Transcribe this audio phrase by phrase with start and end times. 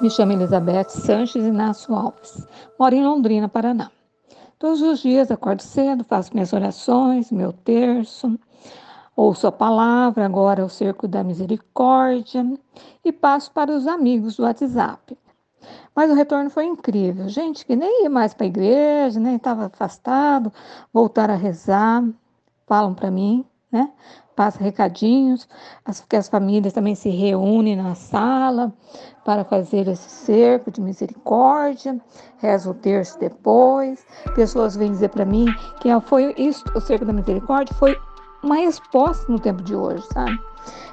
[0.00, 2.46] Me chamo Elizabeth Sanches Inácio Alves.
[2.78, 3.90] Moro em Londrina, Paraná.
[4.58, 8.38] Todos os dias acordo cedo, faço minhas orações, meu terço,
[9.14, 12.50] ouço a palavra, agora o cerco da misericórdia
[13.04, 15.18] e passo para os amigos do WhatsApp.
[15.94, 17.28] Mas o retorno foi incrível.
[17.28, 20.50] Gente que nem ia mais para a igreja, nem estava afastado,
[20.94, 22.02] voltaram a rezar,
[22.66, 23.92] falam para mim, né?
[24.40, 25.46] Passa recadinhos,
[25.84, 28.72] as, que as famílias também se reúnem na sala
[29.22, 32.00] para fazer esse cerco de misericórdia,
[32.38, 34.02] reza o terço depois.
[34.34, 35.44] Pessoas vêm dizer para mim
[35.82, 37.94] que foi isso, o cerco da misericórdia foi
[38.42, 40.40] uma resposta no tempo de hoje, sabe?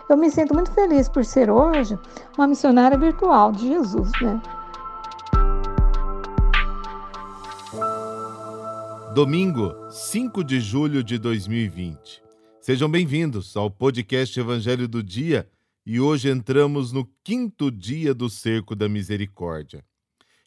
[0.09, 1.97] Eu me sinto muito feliz por ser hoje
[2.37, 4.41] uma missionária virtual de Jesus, né?
[9.15, 12.26] Domingo, 5 de julho de 2020.
[12.67, 15.49] Sejam bem-vindos ao podcast Evangelho do Dia
[15.85, 19.85] e hoje entramos no quinto dia do Cerco da Misericórdia.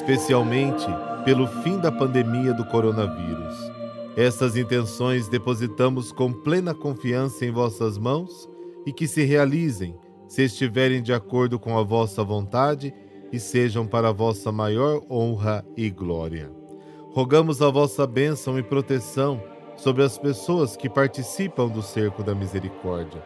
[0.00, 0.86] Especialmente
[1.26, 3.70] pelo fim da pandemia do coronavírus.
[4.16, 8.48] Estas intenções depositamos com plena confiança em vossas mãos
[8.86, 9.94] e que se realizem,
[10.26, 12.94] se estiverem de acordo com a vossa vontade
[13.30, 16.50] e sejam para a vossa maior honra e glória.
[17.12, 19.42] Rogamos a vossa bênção e proteção
[19.76, 23.22] sobre as pessoas que participam do cerco da misericórdia.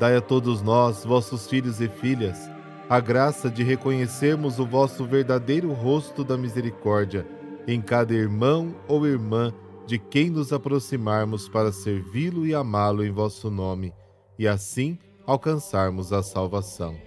[0.00, 2.50] Dai a todos nós, vossos filhos e filhas,
[2.88, 7.26] a graça de reconhecermos o vosso verdadeiro rosto da misericórdia
[7.66, 9.52] em cada irmão ou irmã
[9.86, 13.92] de quem nos aproximarmos para servi-lo e amá-lo em vosso nome,
[14.38, 16.98] e assim alcançarmos a salvação.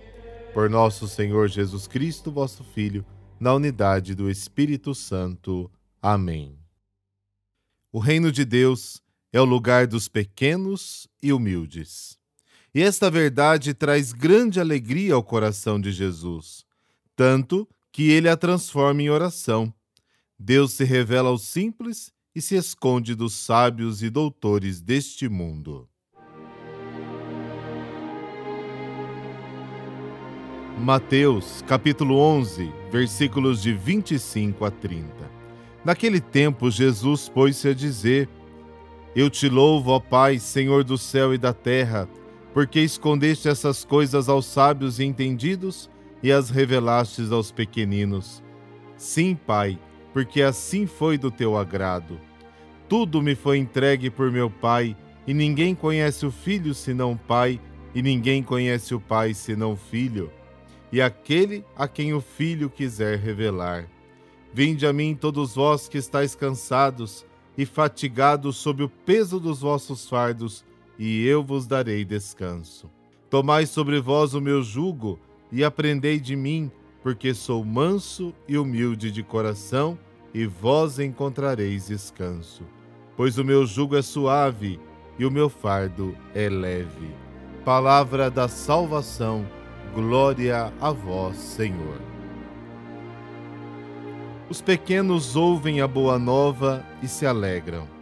[0.54, 3.04] Por nosso Senhor Jesus Cristo, vosso Filho,
[3.40, 5.72] na unidade do Espírito Santo.
[6.00, 6.60] Amém.
[7.92, 9.02] O reino de Deus
[9.34, 12.21] é o lugar dos pequenos e humildes.
[12.74, 16.64] E esta verdade traz grande alegria ao coração de Jesus,
[17.18, 19.74] tanto que ele a transforma em oração.
[20.40, 25.86] Deus se revela aos simples e se esconde dos sábios e doutores deste mundo.
[30.80, 35.30] Mateus, capítulo 11, versículos de 25 a 30.
[35.84, 38.30] Naquele tempo, Jesus pôs-se a dizer:
[39.14, 42.08] Eu te louvo, ó Pai, Senhor do céu e da terra
[42.54, 45.90] porque escondeste essas coisas aos sábios e entendidos
[46.22, 48.44] e as revelastes aos pequeninos.
[48.98, 49.80] Sim, Pai,
[50.14, 52.20] porque assim foi do teu agrado.
[52.88, 54.96] Tudo me foi entregue por meu Pai,
[55.26, 57.60] e ninguém conhece o Filho senão o Pai,
[57.96, 60.32] e ninguém conhece o Pai senão o Filho,
[60.92, 63.88] e aquele a quem o Filho quiser revelar.
[64.54, 67.26] Vinde a mim todos vós que estáis cansados
[67.58, 70.66] e fatigados sob o peso dos vossos fardos,
[71.04, 72.88] e eu vos darei descanso.
[73.28, 75.20] Tomai sobre vós o meu jugo
[75.52, 76.72] e aprendei de mim,
[77.02, 79.98] porque sou manso e humilde de coração,
[80.32, 82.62] e vós encontrareis descanso.
[83.18, 84.80] Pois o meu jugo é suave
[85.18, 87.10] e o meu fardo é leve.
[87.66, 89.44] Palavra da salvação,
[89.96, 92.00] glória a vós, Senhor.
[94.48, 98.01] Os pequenos ouvem a boa nova e se alegram.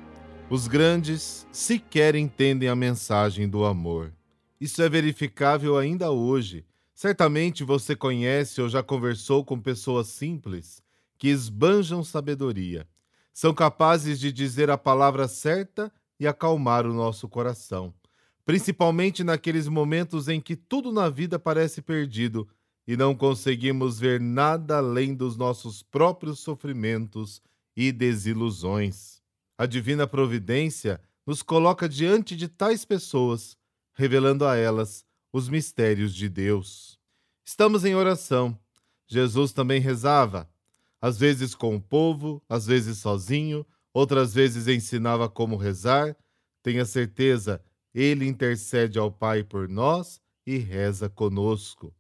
[0.52, 4.12] Os grandes sequer entendem a mensagem do amor.
[4.60, 6.66] Isso é verificável ainda hoje.
[6.96, 10.82] Certamente você conhece ou já conversou com pessoas simples
[11.20, 12.88] que esbanjam sabedoria.
[13.32, 17.94] São capazes de dizer a palavra certa e acalmar o nosso coração,
[18.44, 22.50] principalmente naqueles momentos em que tudo na vida parece perdido
[22.88, 27.40] e não conseguimos ver nada além dos nossos próprios sofrimentos
[27.78, 29.19] e desilusões.
[29.60, 33.58] A divina providência nos coloca diante de tais pessoas,
[33.94, 35.04] revelando a elas
[35.34, 36.98] os mistérios de Deus.
[37.44, 38.58] Estamos em oração.
[39.06, 40.50] Jesus também rezava:
[41.02, 46.16] às vezes com o povo, às vezes sozinho, outras vezes ensinava como rezar.
[46.64, 47.62] Tenha certeza,
[47.94, 51.94] ele intercede ao Pai por nós e reza conosco.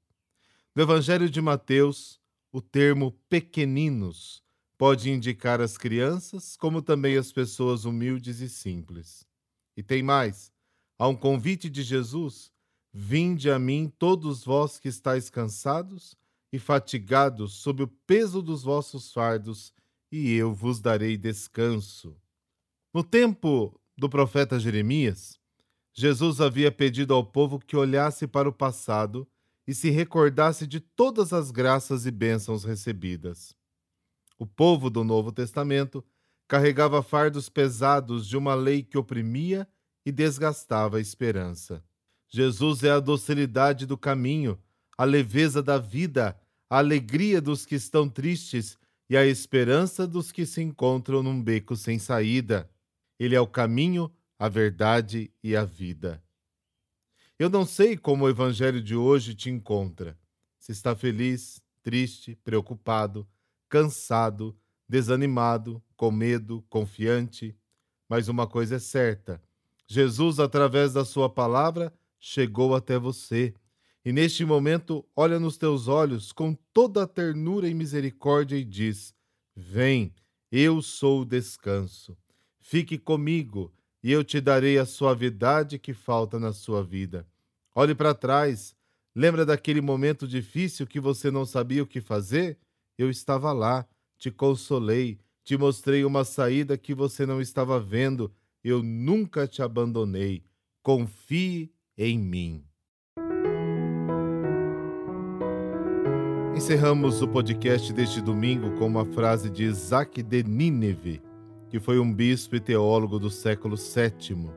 [0.73, 2.21] No Evangelho de Mateus,
[2.53, 4.41] o termo pequeninos
[4.79, 9.27] pode indicar as crianças, como também as pessoas humildes e simples.
[9.75, 10.53] E tem mais:
[10.97, 12.49] há um convite de Jesus:
[12.93, 16.15] Vinde a mim, todos vós que estáis cansados
[16.51, 19.73] e fatigados sob o peso dos vossos fardos,
[20.09, 22.15] e eu vos darei descanso.
[22.93, 25.37] No tempo do profeta Jeremias,
[25.93, 29.27] Jesus havia pedido ao povo que olhasse para o passado
[29.67, 33.58] e se recordasse de todas as graças e bênçãos recebidas.
[34.39, 36.03] O povo do Novo Testamento
[36.47, 39.67] carregava fardos pesados de uma lei que oprimia
[40.03, 41.83] e desgastava a esperança.
[42.27, 44.59] Jesus é a docilidade do caminho
[44.99, 46.37] a leveza da vida,
[46.69, 48.77] a alegria dos que estão tristes
[49.09, 52.69] e a esperança dos que se encontram num beco sem saída.
[53.17, 56.21] Ele é o caminho, a verdade e a vida.
[57.39, 60.19] Eu não sei como o evangelho de hoje te encontra.
[60.57, 63.25] Se está feliz, triste, preocupado,
[63.69, 64.57] cansado,
[64.87, 67.55] desanimado, com medo, confiante.
[68.09, 69.41] Mas uma coisa é certa:
[69.87, 73.53] Jesus, através da Sua palavra, chegou até você
[74.03, 79.13] e neste momento olha nos teus olhos com toda a ternura e misericórdia e diz:
[79.55, 80.13] Vem,
[80.51, 82.17] eu sou o descanso.
[82.59, 87.27] Fique comigo e eu te darei a suavidade que falta na sua vida.
[87.75, 88.75] Olhe para trás.
[89.13, 92.57] Lembra daquele momento difícil que você não sabia o que fazer?
[92.99, 93.87] Eu estava lá,
[94.17, 98.29] te consolei, te mostrei uma saída que você não estava vendo.
[98.61, 100.43] Eu nunca te abandonei.
[100.83, 102.65] Confie em mim.
[106.53, 111.21] Encerramos o podcast deste domingo com uma frase de Isaac de Nínive,
[111.69, 114.49] que foi um bispo e teólogo do século VII.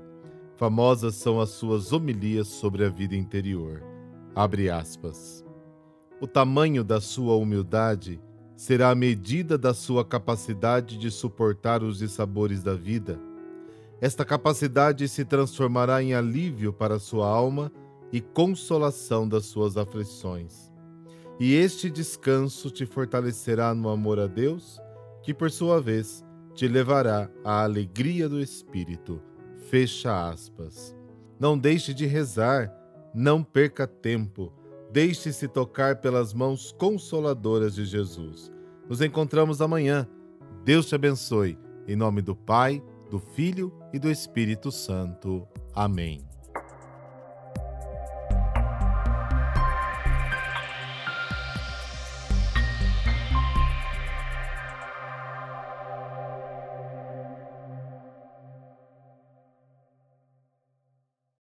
[0.57, 3.85] Famosas são as suas homilias sobre a vida interior.
[4.35, 5.45] Abre aspas.
[6.21, 8.21] O tamanho da sua humildade
[8.63, 13.19] será a medida da sua capacidade de suportar os dissabores da vida.
[14.01, 17.73] Esta capacidade se transformará em alívio para sua alma
[18.13, 20.73] e consolação das suas aflições
[21.41, 24.81] e este descanso te fortalecerá no amor a Deus,
[25.25, 29.21] que por sua vez te levará à alegria do Espírito.
[29.69, 30.95] Fecha aspas.
[31.41, 32.73] Não deixe de rezar,
[33.13, 34.53] não perca tempo,
[34.93, 38.52] deixe-se tocar pelas mãos consoladoras de Jesus.
[38.93, 40.07] Nos encontramos amanhã.
[40.67, 41.59] Deus te abençoe.
[41.89, 45.49] Em nome do Pai, do Filho e do Espírito Santo.
[45.75, 46.32] Amém.